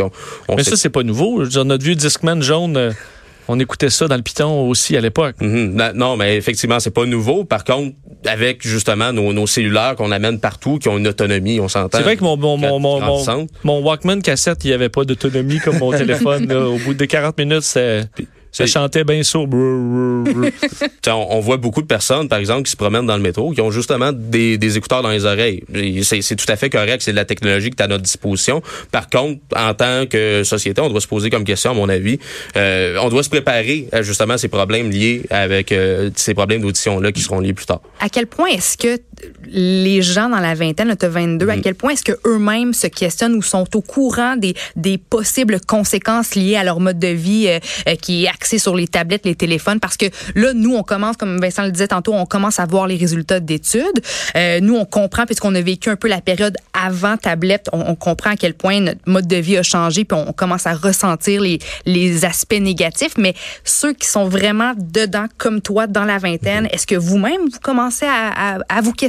On, 0.49 0.56
Mais 0.56 0.64
ça 0.64 0.76
c'est 0.76 0.90
pas 0.90 1.05
nouveau. 1.05 1.38
Je 1.38 1.44
veux 1.44 1.50
dire, 1.50 1.64
notre 1.64 1.84
vieux 1.84 1.94
Discman 1.94 2.43
jaune. 2.43 2.76
Euh, 2.76 2.93
on 3.46 3.61
écoutait 3.61 3.90
ça 3.90 4.08
dans 4.08 4.16
le 4.16 4.22
piton 4.22 4.69
aussi 4.69 4.96
à 4.96 5.00
l'époque. 5.00 5.37
Mm-hmm. 5.40 5.93
Non, 5.93 6.16
mais 6.16 6.37
effectivement, 6.37 6.81
c'est 6.81 6.90
pas 6.90 7.05
nouveau. 7.05 7.44
Par 7.44 7.62
contre, 7.62 7.94
avec 8.25 8.66
justement 8.66 9.12
nos, 9.12 9.34
nos 9.34 9.46
cellulaires 9.46 9.96
qu'on 9.96 10.11
amène 10.12 10.40
partout, 10.40 10.78
qui 10.78 10.88
ont 10.88 10.96
une 10.96 11.06
autonomie, 11.06 11.61
on 11.61 11.69
s'entend. 11.69 11.99
C'est 11.99 12.05
vrai 12.05 12.16
que 12.16 12.25
mon, 12.25 12.38
mon, 12.38 12.56
mon, 12.56 12.81
mon, 12.81 13.46
mon 13.64 13.82
Walkman 13.82 14.22
cassette, 14.22 14.64
il 14.64 14.69
n'y 14.69 14.72
avait 14.72 14.88
pas 14.88 15.05
d'autonomie 15.05 15.61
comme 15.61 15.78
mon 15.78 15.93
téléphone. 15.96 16.49
Là. 16.49 16.69
Au 16.69 16.78
bout 16.78 16.94
de 16.94 17.05
40 17.05 17.37
minutes, 17.37 17.62
c'est 17.62 18.08
ça 18.55 18.67
chantait 18.67 19.05
bien 19.05 19.23
sourd. 19.23 19.49
on, 19.53 21.11
on, 21.11 21.41
voit 21.41 21.56
beaucoup 21.56 21.83
de 21.83 21.87
personnes, 21.87 22.29
par 22.29 22.39
exemple, 22.39 22.62
qui 22.62 22.71
se 22.71 22.77
promènent 22.77 23.06
dans 23.06 23.17
le 23.17 23.23
métro, 23.23 23.51
qui 23.51 23.61
ont 23.61 23.71
justement 23.71 24.12
des, 24.12 24.59
des 24.59 24.77
écouteurs 24.77 25.03
dans 25.03 25.11
les 25.11 25.25
oreilles. 25.25 25.65
C'est 26.03 26.37
tout 26.37 26.47
à 26.49 26.56
fait 26.56 26.71
correct, 26.71 27.03
c'est 27.03 27.11
de 27.11 27.17
la 27.17 27.25
technologie 27.25 27.71
qui 27.71 27.77
est 27.77 27.83
à 27.83 27.89
notre 27.89 28.05
disposition. 28.05 28.62
Par 28.93 29.11
contre, 29.11 29.41
en 29.56 29.75
tant 29.75 30.06
que 30.06 30.45
société, 30.45 30.81
on 30.81 30.89
doit 30.89 31.01
se 31.01 31.09
poser 31.09 31.31
comme 31.31 31.45
question, 31.45 31.73
à 31.73 31.75
mon 31.75 31.89
avis, 31.89 32.19
euh, 32.56 32.97
on 33.03 33.09
doit 33.09 33.25
se 33.25 33.29
préparer 33.29 33.89
à 33.93 34.03
justement 34.03 34.39
ces 34.39 34.49
problèmes 34.49 34.91
liés 34.91 35.23
avec 35.31 35.73
euh, 35.73 36.11
ces 36.15 36.35
problèmes 36.35 36.62
d'audition-là 36.62 37.11
qui 37.11 37.23
seront 37.23 37.41
liés 37.41 37.55
plus 37.55 37.67
tard. 37.67 37.81
À 38.00 38.09
quel 38.09 38.27
point 38.29 38.49
est-ce 38.49 38.77
que 38.77 39.00
les 39.46 40.02
gens 40.02 40.28
dans 40.28 40.40
la 40.40 40.55
vingtaine, 40.55 40.94
tu 40.96 41.06
22, 41.06 41.49
à 41.49 41.56
mm. 41.56 41.61
quel 41.62 41.75
point 41.75 41.93
est-ce 41.93 42.05
que 42.05 42.19
eux-mêmes 42.26 42.72
se 42.72 42.87
questionnent 42.87 43.34
ou 43.34 43.43
sont 43.43 43.66
au 43.75 43.81
courant 43.81 44.37
des, 44.37 44.55
des 44.76 44.99
possibles 44.99 45.61
conséquences 45.61 46.34
liées 46.34 46.56
à 46.56 46.64
leur 46.64 46.81
mode 46.81 46.99
de 46.99 47.08
vie 47.08 47.46
euh, 47.49 47.58
euh 47.88 47.94
qui 47.96 48.26
est 48.26 48.58
sur 48.58 48.76
les 48.76 48.87
tablettes, 48.87 49.25
les 49.25 49.34
téléphones, 49.34 49.81
parce 49.81 49.96
que 49.96 50.06
là, 50.34 50.52
nous, 50.52 50.75
on 50.75 50.82
commence, 50.82 51.16
comme 51.16 51.40
Vincent 51.40 51.64
le 51.64 51.70
disait 51.70 51.88
tantôt, 51.88 52.12
on 52.12 52.26
commence 52.26 52.61
à 52.61 52.66
voir 52.66 52.87
les 52.87 52.96
résultats 52.96 53.40
d'études. 53.40 54.00
Euh, 54.37 54.61
nous, 54.61 54.76
on 54.76 54.84
comprend, 54.84 55.26
puisqu'on 55.26 55.55
a 55.55 55.61
vécu 55.61 55.90
un 55.90 55.96
peu 55.96 56.08
la 56.08 56.20
période 56.20 56.56
avant 56.72 57.16
tablette, 57.16 57.69
on, 57.72 57.94
comprend 57.94 58.31
à 58.31 58.37
quel 58.37 58.55
point 58.55 58.81
notre 58.81 59.00
mode 59.06 59.26
de 59.26 59.37
vie 59.37 59.56
a 59.56 59.62
changé, 59.62 60.05
puis 60.05 60.19
on, 60.19 60.32
commence 60.32 60.66
à 60.66 60.75
ressentir 60.75 61.40
les, 61.40 61.58
les 61.87 62.25
aspects 62.25 62.58
négatifs. 62.61 63.14
Mais 63.16 63.34
ceux 63.64 63.93
qui 63.93 64.06
sont 64.06 64.28
vraiment 64.28 64.72
dedans, 64.76 65.26
comme 65.38 65.61
toi, 65.61 65.87
dans 65.87 66.05
la 66.05 66.19
vingtaine, 66.19 66.69
est-ce 66.72 66.87
que 66.87 66.96
vous-même, 66.96 67.43
vous 67.52 67.61
commencez 67.62 68.06
à, 68.06 68.58
à, 68.69 68.81
vous 68.81 68.93
questionner? 68.93 69.04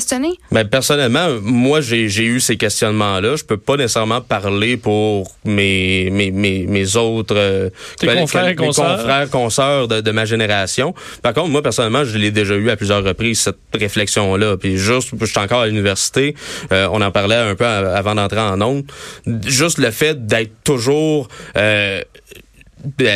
Ben, 0.52 0.68
personnellement, 0.68 1.28
moi, 1.42 1.82
j'ai 1.82 2.06
eu 2.06 2.40
ces 2.40 2.58
questionnements-là. 2.58 3.36
Je 3.36 3.44
peux 3.44 3.58
pas 3.58 3.78
nécessairement 3.78 4.22
parler 4.22 4.78
pour 4.78 5.32
mes, 5.44 6.10
mes, 6.12 6.32
mes, 6.32 6.66
mes 6.66 6.96
autres... 6.96 7.36
Euh, 7.36 7.70
confrères, 8.02 8.46
mes 8.46 8.56
confrères 8.56 9.30
frères, 9.52 9.88
de, 9.88 10.02
de, 10.02 10.12
ma 10.12 10.26
génération. 10.26 10.94
Par 11.22 11.34
contre, 11.34 11.50
moi, 11.50 11.62
personnellement, 11.62 12.04
je 12.04 12.18
l'ai 12.18 12.32
déjà 12.32 12.56
eu 12.56 12.70
à 12.70 12.76
plusieurs 12.76 13.04
reprises, 13.04 13.40
cette 13.40 13.58
réflexion-là. 13.74 14.58
Puis 14.58 14.78
juste, 14.78 15.10
je 15.20 15.26
suis 15.26 15.40
encore 15.40 15.62
à 15.62 15.68
l'université, 15.68 16.36
euh, 16.72 16.88
on 16.92 17.02
en 17.02 17.12
parlait 17.12 17.36
un 17.36 17.56
peu 17.56 17.66
avant 17.66 18.16
d'entrer 18.16 18.40
en 18.40 18.62
ondes. 18.62 18.84
Juste 19.46 19.78
le 19.78 19.92
fait 19.92 20.26
d'être 20.26 20.52
toujours... 20.64 21.28
Euh, 21.58 22.02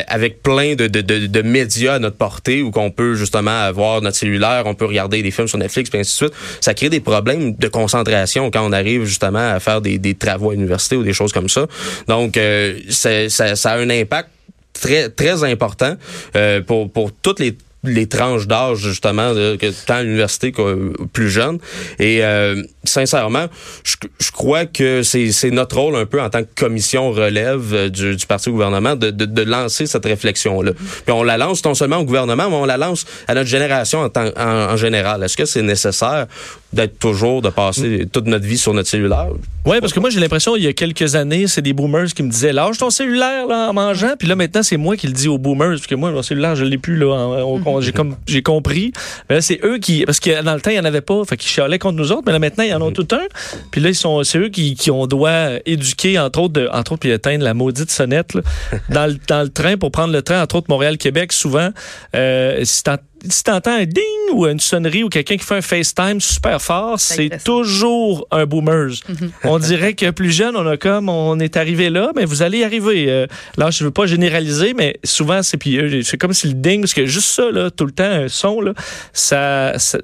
avec 0.07 0.41
plein 0.43 0.75
de, 0.75 0.87
de, 0.87 1.01
de, 1.01 1.27
de, 1.27 1.41
médias 1.41 1.95
à 1.95 1.99
notre 1.99 2.17
portée 2.17 2.61
où 2.61 2.71
qu'on 2.71 2.91
peut 2.91 3.15
justement 3.15 3.61
avoir 3.61 4.01
notre 4.01 4.17
cellulaire, 4.17 4.63
on 4.65 4.75
peut 4.75 4.85
regarder 4.85 5.21
des 5.21 5.31
films 5.31 5.47
sur 5.47 5.57
Netflix, 5.57 5.89
et 5.93 5.99
ainsi 5.99 6.11
de 6.11 6.29
suite. 6.29 6.33
Ça 6.61 6.73
crée 6.73 6.89
des 6.89 6.99
problèmes 6.99 7.55
de 7.55 7.67
concentration 7.67 8.51
quand 8.51 8.65
on 8.67 8.71
arrive 8.71 9.05
justement 9.05 9.53
à 9.53 9.59
faire 9.59 9.81
des, 9.81 9.97
des 9.97 10.15
travaux 10.15 10.51
à 10.51 10.53
l'université 10.53 10.95
ou 10.95 11.03
des 11.03 11.13
choses 11.13 11.31
comme 11.31 11.49
ça. 11.49 11.67
Donc, 12.07 12.37
euh, 12.37 12.79
ça, 12.89 13.29
ça 13.29 13.71
a 13.71 13.77
un 13.77 13.89
impact 13.89 14.29
très 14.73 15.09
très 15.09 15.43
important 15.43 15.95
euh, 16.35 16.61
pour 16.61 16.91
pour 16.91 17.11
toutes 17.11 17.39
les 17.39 17.55
les 17.83 18.07
tranches 18.07 18.47
d'âge 18.47 18.79
justement 18.79 19.33
de, 19.33 19.55
que 19.55 19.67
tant 19.85 19.95
à 19.95 20.03
l'université 20.03 20.51
que 20.51 20.91
plus 21.13 21.29
jeune 21.29 21.59
et 21.97 22.23
euh, 22.23 22.61
sincèrement 22.89 23.47
je, 23.83 23.95
je, 24.19 24.31
crois 24.31 24.65
que 24.65 25.03
c'est 25.03 25.51
notre 25.51 25.77
rôle 25.77 25.95
un 25.95 26.05
peu 26.05 26.21
en 26.21 26.29
tant 26.29 26.43
que 26.43 26.49
commission 26.55 27.11
relève 27.11 27.73
euh, 27.73 27.89
du, 27.89 28.15
du 28.15 28.25
parti 28.25 28.49
au 28.49 28.53
gouvernement 28.53 28.95
de, 28.95 29.11
de, 29.11 29.25
de, 29.25 29.41
lancer 29.43 29.85
cette 29.85 30.05
réflexion 30.05 30.61
là 30.61 30.71
puis 31.05 31.13
on 31.13 31.23
la 31.23 31.37
lance 31.37 31.63
non 31.63 31.73
seulement 31.73 31.97
au 31.97 32.05
gouvernement 32.05 32.49
mais 32.49 32.55
on 32.55 32.65
la 32.65 32.77
lance 32.77 33.05
à 33.27 33.33
notre 33.33 33.49
génération 33.49 33.99
en, 34.01 34.09
en, 34.19 34.73
en 34.73 34.77
général. 34.77 35.23
Est-ce 35.23 35.37
que 35.37 35.45
c'est 35.45 35.61
nécessaire 35.61 36.27
d'être 36.71 36.99
toujours 36.99 37.41
de 37.41 37.49
passer 37.49 38.07
toute 38.11 38.27
notre 38.27 38.45
vie 38.45 38.57
sur 38.57 38.73
notre 38.73 38.89
cellulaire? 38.89 39.29
Oui 39.65 39.77
parce 39.81 39.91
que 39.91 39.99
moi 39.99 40.09
j'ai 40.09 40.19
l'impression 40.19 40.55
il 40.55 40.63
y 40.63 40.67
a 40.67 40.73
quelques 40.73 41.15
années 41.15 41.47
c'est 41.47 41.61
des 41.61 41.73
boomers 41.73 42.07
qui 42.13 42.23
me 42.23 42.29
disaient 42.29 42.53
lâche 42.53 42.77
ton 42.77 42.89
cellulaire 42.89 43.47
là 43.47 43.69
en 43.69 43.73
mangeant. 43.73 44.13
Puis 44.17 44.27
là 44.27 44.35
maintenant 44.35 44.63
c'est 44.63 44.77
moi 44.77 44.95
qui 44.95 45.07
le 45.07 45.13
dis 45.13 45.27
aux 45.27 45.37
boomers 45.37 45.71
parce 45.71 45.87
que 45.87 45.95
moi 45.95 46.11
mon 46.11 46.21
cellulaire 46.21 46.55
je 46.55 46.63
l'ai 46.63 46.77
plus 46.77 46.97
là 46.97 47.43
j'ai 47.81 47.91
comme 47.91 48.15
j'ai 48.27 48.41
compris. 48.41 48.93
Mais 49.29 49.35
là, 49.35 49.41
c'est 49.41 49.59
eux 49.63 49.77
qui 49.77 50.05
parce 50.05 50.19
que 50.19 50.41
dans 50.43 50.53
le 50.53 50.61
temps 50.61 50.71
il 50.71 50.77
y 50.77 50.79
en 50.79 50.85
avait 50.85 51.01
pas, 51.01 51.23
fait 51.25 51.37
qu'ils 51.37 51.49
chialaient 51.49 51.79
contre 51.79 51.97
nous 51.97 52.11
autres, 52.11 52.23
mais 52.25 52.31
là 52.31 52.39
maintenant 52.39 52.63
ils 52.63 52.73
en 52.73 52.78
ont 52.81 52.91
mm. 52.91 52.93
tout 52.93 53.07
un. 53.11 53.27
Puis 53.71 53.81
là 53.81 53.89
ils 53.89 53.95
sont 53.95 54.23
c'est 54.23 54.37
eux 54.37 54.49
qui, 54.49 54.75
qui 54.75 54.91
on 54.91 55.07
doit 55.07 55.59
éduquer 55.65 56.19
entre 56.19 56.39
autres 56.39 56.53
de, 56.53 56.69
entre 56.71 56.93
autres 56.93 57.01
puis 57.01 57.11
éteindre 57.11 57.43
la 57.43 57.53
maudite 57.53 57.91
sonnette 57.91 58.33
là, 58.33 58.41
dans 58.89 59.07
le 59.07 59.17
dans 59.27 59.43
le 59.43 59.49
train 59.49 59.77
pour 59.77 59.91
prendre 59.91 60.13
le 60.13 60.21
train 60.21 60.41
entre 60.41 60.55
autres 60.55 60.67
Montréal 60.69 60.97
Québec 60.97 61.33
souvent 61.33 61.69
euh, 62.15 62.63
si 63.27 63.43
t'entends 63.43 63.71
un 63.75 63.85
ding 63.85 64.03
ou 64.33 64.45
une 64.47 64.59
sonnerie 64.59 65.03
ou 65.03 65.09
quelqu'un 65.09 65.37
qui 65.37 65.43
fait 65.45 65.55
un 65.57 65.61
FaceTime 65.61 66.21
super 66.21 66.61
fort, 66.61 66.99
c'est 66.99 67.43
toujours 67.43 68.27
un 68.31 68.45
boomers. 68.45 68.91
Mhm. 69.07 69.31
On 69.45 69.59
dirait 69.59 69.93
que 69.93 70.09
plus 70.11 70.31
jeune, 70.31 70.55
on 70.55 70.65
a 70.67 70.77
comme, 70.77 71.09
on 71.09 71.39
est 71.39 71.57
arrivé 71.57 71.89
là, 71.89 72.11
mais 72.15 72.25
vous 72.25 72.41
allez 72.41 72.59
y 72.59 72.63
arriver. 72.63 73.05
Euh, 73.09 73.27
là, 73.57 73.69
je 73.71 73.83
veux 73.83 73.91
pas 73.91 74.05
généraliser, 74.05 74.73
mais 74.73 74.97
souvent, 75.03 75.41
c'est 75.43 75.57
puis 75.57 75.77
euh, 75.77 76.01
c'est 76.03 76.17
comme 76.17 76.33
si 76.33 76.47
le 76.47 76.53
ding, 76.53 76.81
parce 76.81 76.93
que 76.93 77.05
juste 77.05 77.29
ça, 77.29 77.49
là, 77.51 77.69
tout 77.71 77.85
le 77.85 77.91
temps, 77.91 78.03
un 78.03 78.27
son, 78.27 78.61
là, 78.61 78.73
ça, 79.13 79.73
ça 79.77 79.97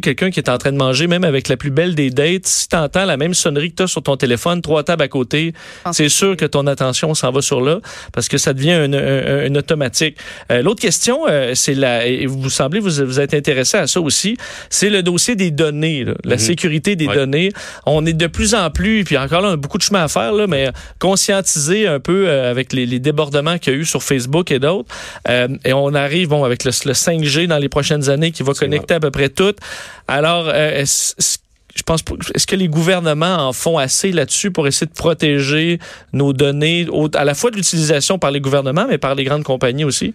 quelqu'un 0.00 0.30
qui 0.30 0.40
est 0.40 0.48
en 0.48 0.56
train 0.56 0.72
de 0.72 0.78
manger, 0.78 1.06
même 1.06 1.22
avec 1.22 1.48
la 1.48 1.58
plus 1.58 1.70
belle 1.70 1.94
des 1.94 2.08
dates, 2.08 2.46
si 2.46 2.66
tu 2.66 2.76
entends 2.76 3.04
la 3.04 3.18
même 3.18 3.34
sonnerie 3.34 3.72
que 3.72 3.76
tu 3.76 3.82
as 3.82 3.86
sur 3.86 4.02
ton 4.02 4.16
téléphone, 4.16 4.62
trois 4.62 4.82
tables 4.84 5.02
à 5.02 5.08
côté, 5.08 5.52
pense 5.84 5.96
c'est 5.98 6.08
sûr 6.08 6.34
que 6.34 6.46
ton 6.46 6.66
attention 6.66 7.12
s'en 7.12 7.30
va 7.30 7.42
sur 7.42 7.60
là 7.60 7.78
parce 8.10 8.26
que 8.28 8.38
ça 8.38 8.54
devient 8.54 8.72
un, 8.72 8.90
un- 8.94 9.50
un 9.50 9.54
automatique. 9.54 10.16
Euh, 10.50 10.62
L'autre 10.62 10.80
question, 10.80 11.26
euh, 11.28 11.52
c'est 11.54 11.74
la, 11.74 12.06
et 12.06 12.24
vous 12.24 12.48
vous, 12.80 13.04
vous 13.04 13.20
êtes 13.20 13.34
intéressé 13.34 13.76
à 13.78 13.86
ça 13.86 14.00
aussi, 14.00 14.36
c'est 14.70 14.90
le 14.90 15.02
dossier 15.02 15.36
des 15.36 15.50
données, 15.50 16.04
là, 16.04 16.14
la 16.24 16.34
Mhm. 16.36 16.40
sécurité 16.40 16.96
des 16.96 17.06
Ouais. 17.06 17.14
données. 17.14 17.52
On 17.86 18.04
est 18.06 18.12
de 18.12 18.26
plus 18.26 18.54
en 18.54 18.70
plus, 18.70 19.04
puis 19.04 19.16
encore 19.18 19.40
là, 19.40 19.48
on 19.48 19.52
a 19.52 19.56
beaucoup 19.56 19.78
de 19.78 19.82
chemin 19.82 20.02
à 20.04 20.08
faire, 20.08 20.32
là, 20.32 20.46
mais 20.46 20.68
conscientiser 20.98 21.86
un 21.86 22.00
peu 22.00 22.28
euh, 22.28 22.50
avec 22.50 22.72
les, 22.72 22.86
les 22.86 22.98
débordements 22.98 23.58
qu'il 23.58 23.72
y 23.72 23.76
a 23.76 23.78
eu 23.80 23.84
sur 23.84 24.02
Facebook 24.02 24.50
et 24.50 24.58
d'autres. 24.58 24.88
Euh, 25.28 25.48
et 25.64 25.72
on 25.72 25.94
arrive 25.94 26.28
bon, 26.28 26.44
avec 26.44 26.64
le, 26.64 26.70
le 26.86 26.92
5G 26.94 27.46
dans 27.46 27.58
les 27.58 27.68
prochaines 27.68 28.08
années 28.08 28.30
qui 28.30 28.42
va 28.42 28.52
connecter 28.54 28.94
à 28.94 29.00
peu 29.00 29.10
près 29.10 29.28
tout. 29.28 29.54
Alors, 30.08 30.46
euh, 30.48 30.84
je 31.74 31.82
pense, 31.84 32.00
est-ce 32.34 32.46
que 32.46 32.54
les 32.56 32.68
gouvernements 32.68 33.48
en 33.48 33.52
font 33.52 33.78
assez 33.78 34.12
là-dessus 34.12 34.50
pour 34.50 34.66
essayer 34.66 34.86
de 34.86 34.92
protéger 34.92 35.78
nos 36.12 36.32
données, 36.34 36.86
à 37.14 37.24
la 37.24 37.34
fois 37.34 37.50
de 37.50 37.56
l'utilisation 37.56 38.18
par 38.18 38.30
les 38.30 38.40
gouvernements, 38.40 38.86
mais 38.88 38.98
par 38.98 39.14
les 39.14 39.24
grandes 39.24 39.42
compagnies 39.44 39.84
aussi? 39.84 40.12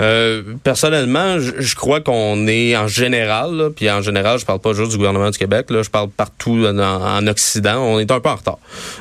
Euh, 0.00 0.42
personnellement, 0.64 1.38
je, 1.38 1.74
crois 1.76 2.00
qu'on 2.00 2.46
est 2.48 2.76
en 2.76 2.88
général, 2.88 3.70
puis 3.76 3.88
en 3.90 4.02
général, 4.02 4.38
je 4.38 4.44
parle 4.44 4.58
pas 4.58 4.72
juste 4.72 4.90
du 4.90 4.96
gouvernement 4.96 5.30
du 5.30 5.38
Québec, 5.38 5.70
là, 5.70 5.82
je 5.82 5.90
parle 5.90 6.10
partout 6.10 6.64
en, 6.66 6.78
en 6.78 7.26
Occident, 7.26 7.80
on 7.80 7.98
est 8.00 8.10
un 8.10 8.20
peu 8.20 8.28
en 8.28 8.36
retard. 8.36 8.58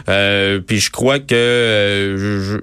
Euh, 0.10 0.60
puis 0.60 0.80
je 0.80 0.92
crois 0.92 1.20
que 1.20 1.34
euh, 1.34 2.60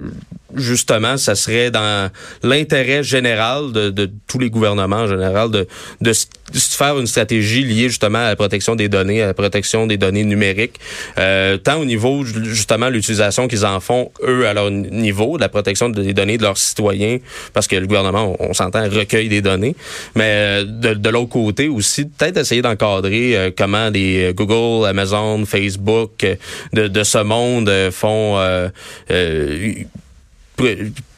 justement, 0.54 1.16
ça 1.16 1.34
serait 1.34 1.70
dans 1.70 2.10
l'intérêt 2.42 3.02
général 3.02 3.72
de, 3.72 4.10
tous 4.26 4.38
les 4.38 4.50
gouvernements 4.50 4.96
en 5.02 5.06
général 5.08 5.50
de, 5.50 5.66
de 6.00 6.12
faire 6.54 6.98
une 6.98 7.06
stratégie 7.06 7.62
liée 7.62 7.88
justement 7.88 8.18
à 8.18 8.28
la 8.28 8.36
protection 8.36 8.74
des 8.76 8.88
données, 8.88 9.22
à 9.22 9.26
la 9.26 9.34
protection 9.34 9.86
des 9.86 9.96
données 9.96 10.24
numériques, 10.24 10.78
euh, 11.18 11.56
tant 11.56 11.76
au 11.80 11.84
niveau 11.84 12.24
ju- 12.24 12.44
justement 12.44 12.88
l'utilisation 12.88 13.48
qu'ils 13.48 13.64
en 13.64 13.80
font 13.80 14.10
eux 14.26 14.46
à 14.46 14.54
leur 14.54 14.70
niveau, 14.70 15.36
de 15.36 15.42
la 15.42 15.48
protection 15.48 15.88
des 15.88 16.12
données 16.12 16.38
de 16.38 16.42
leurs 16.42 16.58
citoyens, 16.58 17.18
parce 17.52 17.66
que 17.66 17.76
le 17.76 17.86
gouvernement, 17.86 18.36
on, 18.40 18.52
s'entend, 18.54 18.82
recueille 18.88 19.28
des 19.28 19.42
données, 19.42 19.76
mais 20.14 20.24
euh, 20.24 20.64
de, 20.64 20.94
de 20.94 21.08
l'autre 21.10 21.30
côté 21.30 21.68
aussi, 21.68 22.04
peut-être 22.06 22.36
essayer 22.38 22.62
d'encadrer 22.62 23.36
euh, 23.36 23.50
comment 23.56 23.90
des 23.90 24.32
Google, 24.34 24.86
Amazon, 24.86 25.44
Facebook 25.46 26.26
de, 26.72 27.02
ce 27.04 27.18
monde 27.18 27.70
font 27.90 28.38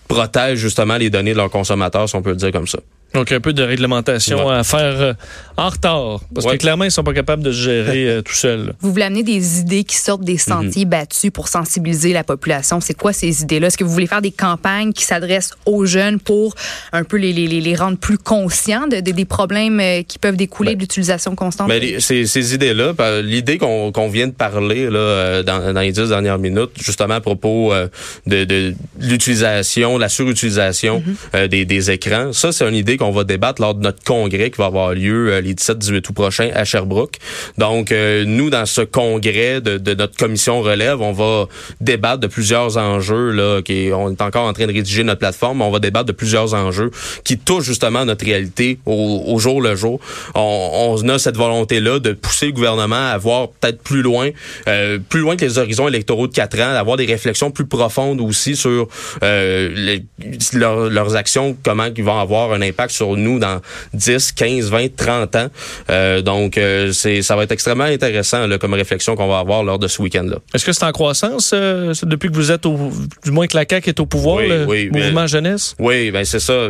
protègent 0.09 0.59
justement 0.59 0.97
les 0.97 1.11
données 1.11 1.33
de 1.33 1.39
leurs 1.39 1.51
consommateurs, 1.51 2.09
si 2.09 2.17
on 2.17 2.23
peut 2.23 2.31
le 2.31 2.37
dire 2.37 2.53
comme 2.53 2.67
ça. 2.67 2.79
Donc, 3.15 3.31
un 3.33 3.41
peu 3.41 3.53
de 3.53 3.63
réglementation 3.63 4.47
Ouais. 4.47 4.55
à 4.55 4.65
faire 4.65 5.01
euh, 5.01 5.15
en 5.57 5.69
retard. 5.69 6.21
Parce 6.35 6.47
Ouais. 6.47 6.53
que 6.55 6.59
clairement, 6.63 6.85
ils 6.85 6.91
sont 6.91 7.05
pas 7.05 7.13
capables 7.13 7.43
de 7.43 7.53
se 7.53 7.61
gérer 7.63 8.09
euh, 8.09 8.23
tout 8.23 8.33
seuls. 8.35 8.75
Vous 8.81 8.91
voulez 8.91 9.05
amener 9.05 9.23
des 9.23 9.61
idées 9.61 9.85
qui 9.85 9.97
sortent 9.97 10.25
des 10.25 10.39
sentiers 10.39 10.85
battus 10.87 11.31
pour 11.31 11.49
sensibiliser 11.49 12.13
la 12.13 12.25
population. 12.25 12.81
C'est 12.81 12.95
quoi 12.95 13.13
ces 13.13 13.43
idées-là? 13.43 13.67
Est-ce 13.69 13.77
que 13.77 13.85
vous 13.85 13.93
voulez 13.93 14.07
faire 14.07 14.23
des 14.23 14.31
campagnes 14.31 14.93
qui 14.93 15.05
s'adressent 15.05 15.51
aux 15.67 15.85
jeunes 15.85 16.19
pour 16.21 16.55
un 16.93 17.05
peu 17.05 17.17
les, 17.19 17.33
les, 17.33 17.47
les, 17.47 17.75
rendre 17.77 17.99
plus 17.99 18.19
conscients 18.19 18.87
de, 18.89 19.01
de- 19.01 19.11
des 19.13 19.25
problèmes 19.25 19.79
euh, 19.81 20.03
qui 20.03 20.19
peuvent 20.19 20.37
découler 20.37 20.71
Ben, 20.71 20.77
de 20.77 20.81
l'utilisation 20.83 21.35
constante? 21.35 21.69
Mais 21.69 21.81
les- 21.81 22.01
ces, 22.01 22.27
ces 22.27 22.55
idées-là, 22.55 22.95
par- 22.95 23.21
l'idée 23.23 23.59
qu'on 23.59 23.93
qu'on 23.93 24.09
vient 24.09 24.27
de 24.27 24.33
parler 24.33 24.89
là, 24.89 25.43
dans, 25.43 25.73
dans 25.75 25.81
les 25.81 25.93
dix 25.93 26.09
dernières 26.09 26.39
minutes, 26.39 26.71
justement 26.83 27.15
à 27.15 27.21
propos 27.21 27.73
euh, 27.73 27.89
de, 28.27 28.45
de 28.45 28.75
l'utilisation, 29.01 29.99
la 29.99 30.09
surutilisation 30.09 31.03
euh, 31.35 31.47
des, 31.49 31.65
des 31.65 31.91
écrans, 31.91 32.33
ça 32.33 32.53
c'est 32.53 32.67
une 32.69 32.75
idée 32.75 32.97
qu'on 33.03 33.11
va 33.11 33.25
débattre 33.25 33.61
lors 33.61 33.75
de 33.75 33.83
notre 33.83 34.03
congrès 34.05 34.51
qui 34.51 34.59
va 34.59 34.67
avoir 34.67 34.95
lieu 34.95 35.33
euh, 35.33 35.41
les 35.41 35.55
17-18 35.55 35.97
août 36.09 36.13
prochains 36.15 36.51
à 36.55 36.65
Sherbrooke. 36.65 37.17
Donc 37.59 37.91
euh, 37.91 38.25
nous, 38.27 38.49
dans 38.51 38.67
ce 38.67 38.83
congrès 38.83 39.61
de, 39.61 39.79
de 39.79 39.95
notre 39.95 40.17
commission 40.17 40.63
relève, 40.63 41.01
on 41.01 41.13
va 41.13 41.47
débattre 41.81 42.19
de 42.21 42.27
plusieurs 42.29 42.77
enjeux. 42.77 43.31
Là, 43.31 43.61
qui, 43.63 43.91
on 43.93 44.11
est 44.11 44.23
encore 44.23 44.47
en 44.47 44.53
train 44.53 44.67
de 44.67 44.73
rédiger 44.73 45.03
notre 45.05 45.19
plateforme, 45.19 45.59
mais 45.59 45.65
on 45.65 45.71
va 45.71 45.79
débattre 45.81 46.07
de 46.07 46.13
plusieurs 46.13 46.55
enjeux 46.55 46.91
qui 47.25 47.39
touchent 47.39 47.65
justement 47.65 48.05
notre 48.05 48.25
réalité 48.25 48.79
au, 48.87 49.25
au 49.27 49.39
jour 49.39 49.61
le 49.61 49.75
jour. 49.75 49.99
On, 50.35 50.97
on 51.03 51.09
a 51.09 51.19
cette 51.19 51.37
volonté-là 51.37 51.99
de 51.99 52.13
pousser 52.13 52.47
le 52.47 52.53
gouvernement 52.53 53.09
à 53.11 53.19
voir 53.19 53.49
peut-être 53.49 53.83
plus 53.83 54.03
loin, 54.03 54.31
euh, 54.69 54.99
plus 55.09 55.21
loin 55.21 55.37
que 55.37 55.45
les 55.45 55.59
horizons 55.59 55.89
électoraux 55.89 56.29
de 56.29 56.33
quatre 56.33 56.59
ans, 56.61 56.73
d'avoir 56.73 56.97
des 56.97 57.07
réflexions 57.07 57.51
plus 57.51 57.67
profondes 57.67 58.21
aussi 58.21 58.55
sur 58.57 58.87
euh, 59.23 59.71
les- 59.75 60.05
leur- 60.53 60.89
leurs 60.91 61.17
actions, 61.17 61.57
comment 61.65 61.89
ils 61.97 62.05
vont 62.05 62.19
avoir 62.19 62.53
un 62.53 62.63
impact 62.63 62.92
sur 62.93 63.17
nous 63.17 63.39
dans 63.39 63.61
10, 63.95 64.33
15, 64.33 64.71
20, 64.71 64.97
30 64.97 65.37
ans. 65.37 65.47
Euh, 65.91 66.23
donc, 66.23 66.59
euh, 66.59 66.93
c'est, 66.93 67.23
ça 67.23 67.37
va 67.37 67.45
être 67.45 67.53
extrêmement 67.53 67.85
intéressant 67.85 68.47
là, 68.47 68.59
comme 68.59 68.75
réflexion 68.75 69.17
qu'on 69.17 69.29
va 69.29 69.39
avoir 69.39 69.65
lors 69.65 69.79
de 69.79 69.89
ce 69.89 70.01
week-end-là. 70.03 70.37
Est-ce 70.55 70.65
que 70.65 70.73
c'est 70.73 70.85
en 70.85 70.93
croissance 70.93 71.53
euh, 71.55 71.93
depuis 72.05 72.29
que 72.31 72.35
vous 72.35 72.51
êtes 72.53 72.67
au, 72.67 72.91
du 73.25 73.31
moins 73.31 73.47
que 73.47 73.57
la 73.57 73.65
CAQ 73.69 73.89
est 73.91 74.01
au 74.01 74.07
pouvoir, 74.07 74.37
Oui, 74.37 74.49
le 74.49 74.65
oui, 74.67 74.91
mouvement 74.91 75.27
jeunesse? 75.27 75.75
Oui, 75.79 76.11
ben 76.11 76.25
c'est 76.25 76.41
ça. 76.41 76.69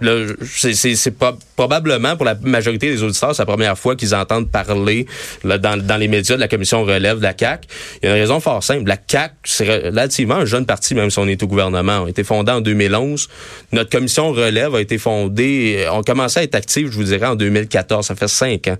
Là, 0.00 0.26
c'est, 0.46 0.74
c'est, 0.74 0.94
c'est 0.94 1.10
pas- 1.10 1.36
probablement 1.56 2.16
pour 2.16 2.26
la 2.26 2.34
majorité 2.42 2.90
des 2.90 3.02
auditeurs, 3.02 3.34
c'est 3.34 3.42
la 3.42 3.46
première 3.46 3.78
fois 3.78 3.96
qu'ils 3.96 4.14
entendent 4.14 4.50
parler 4.50 5.06
là, 5.42 5.58
dans, 5.58 5.76
dans 5.76 5.96
les 5.96 6.08
médias 6.08 6.36
de 6.36 6.40
la 6.40 6.48
commission 6.48 6.84
relève 6.84 7.18
de 7.18 7.22
la 7.22 7.32
CAC. 7.32 7.66
Il 8.02 8.08
y 8.08 8.12
a 8.12 8.14
une 8.14 8.20
raison 8.20 8.40
fort 8.40 8.62
simple. 8.62 8.86
La 8.86 8.96
CAC, 8.96 9.32
c'est 9.44 9.86
relativement 9.86 10.36
un 10.36 10.44
jeune 10.44 10.66
parti, 10.66 10.94
même 10.94 11.10
si 11.10 11.18
on 11.18 11.26
est 11.26 11.42
au 11.42 11.46
gouvernement. 11.46 12.00
On 12.02 12.06
a 12.06 12.10
été 12.10 12.24
fondé 12.24 12.52
en 12.52 12.60
2011. 12.60 13.28
Notre 13.72 13.90
commission 13.90 14.32
relève 14.32 14.74
a 14.74 14.80
été 14.80 14.98
fondée, 14.98 15.86
on 15.90 16.02
commençait 16.02 16.40
à 16.40 16.42
être 16.42 16.54
actif, 16.54 16.90
je 16.90 16.96
vous 16.96 17.04
dirais, 17.04 17.26
en 17.26 17.36
2014. 17.36 18.06
Ça 18.06 18.14
fait 18.14 18.28
cinq 18.28 18.68
ans. 18.68 18.76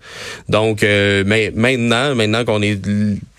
Donc, 0.49 0.83
euh, 0.83 1.25
mais 1.27 1.53
maintenant, 1.55 2.15
maintenant 2.15 2.45
qu'on 2.45 2.63
est 2.63 2.79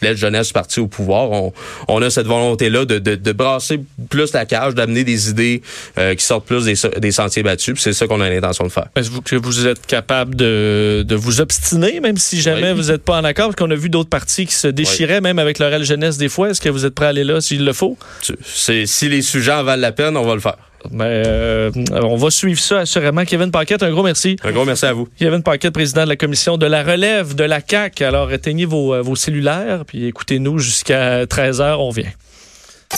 la 0.02 0.14
jeunesse 0.16 0.52
parti 0.52 0.80
au 0.80 0.88
pouvoir, 0.88 1.32
on, 1.32 1.54
on 1.88 2.02
a 2.02 2.10
cette 2.10 2.28
volonté-là 2.28 2.86
de, 2.86 3.00
de, 3.00 3.16
de 3.16 3.32
brasser 3.32 3.80
plus 4.10 4.34
la 4.34 4.46
cage, 4.46 4.76
d'amener 4.76 5.04
des 5.04 5.30
idées 5.30 5.62
euh, 5.98 6.16
qui 6.16 6.26
sortent 6.26 6.46
plus 6.46 6.66
des, 6.66 6.76
des 7.00 7.12
sentiers 7.12 7.44
battus. 7.44 7.80
C'est 7.80 7.94
ça 7.94 8.08
qu'on 8.08 8.22
a 8.22 8.30
l'intention 8.30 8.66
de 8.66 8.72
faire. 8.72 8.88
Est-ce 9.28 9.36
que 9.42 9.46
vous 9.46 9.68
êtes 9.68 9.86
capable 9.86 10.36
de, 10.36 11.04
de 11.06 11.16
vous 11.16 11.42
obstiner, 11.42 12.00
même 12.00 12.16
si 12.16 12.40
jamais 12.42 12.72
Oui. 12.72 12.78
vous 12.82 12.92
n'êtes 12.92 13.04
pas 13.04 13.20
en 13.20 13.26
accord? 13.26 13.48
Parce 13.48 13.58
qu'on 13.58 13.70
a 13.72 13.76
vu 13.76 13.90
d'autres 13.90 14.10
partis 14.10 14.46
qui 14.46 14.56
se 14.56 14.70
déchiraient, 14.70 15.20
même 15.20 15.38
avec 15.38 15.60
leur 15.60 15.74
aile 15.74 15.84
jeunesse 15.84 16.18
des 16.18 16.30
fois. 16.30 16.52
Est-ce 16.52 16.62
que 16.62 16.70
vous 16.70 16.86
êtes 16.86 16.96
prêt 16.96 17.08
à 17.08 17.10
aller 17.10 17.26
là 17.26 17.42
s'il 17.42 17.66
le 17.66 17.74
faut? 17.74 17.98
C'est, 18.42 18.86
si 18.86 19.10
les 19.10 19.22
sujets 19.22 19.52
en 19.52 19.64
valent 19.64 19.82
la 19.82 19.92
peine, 19.92 20.16
on 20.16 20.24
va 20.24 20.34
le 20.34 20.40
faire. 20.40 20.56
Ben, 20.92 21.04
euh, 21.04 21.72
on 21.92 22.16
va 22.16 22.30
suivre 22.30 22.60
ça 22.62 22.80
assurément. 22.80 23.26
Kevin 23.26 23.52
Paquette, 23.52 23.84
un 23.84 23.92
gros 23.92 24.04
merci. 24.04 24.38
Un 24.46 24.52
gros 24.54 24.64
merci 24.64 24.86
à 24.86 24.94
vous. 24.94 25.10
Kevin 25.20 25.44
Paquette, 25.44 25.74
président 25.74 26.06
de 26.06 26.10
la 26.10 26.16
commission 26.16 26.58
de 26.58 26.66
la 26.66 26.82
relève 26.84 27.36
de 27.36 27.44
la 27.44 27.60
CAC. 27.60 28.02
Alors, 28.02 28.32
éteignez 28.32 28.64
vos, 28.66 28.94
euh, 28.94 29.02
vos 29.02 29.18
cellulaires, 29.18 29.84
puis 29.86 30.06
écoutez-nous 30.06 30.60
jusqu'à 30.60 31.26
13h, 31.26 31.76
on 31.80 31.90
vient. 31.90 32.12